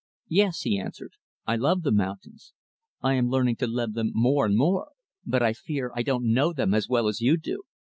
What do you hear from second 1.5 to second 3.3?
love the mountains. I am